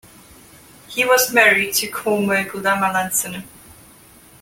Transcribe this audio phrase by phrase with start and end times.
[0.87, 3.43] He was married to Komeh Gulama Lansana.